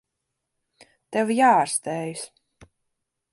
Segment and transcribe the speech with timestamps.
[1.17, 2.25] Tev jāārstējas.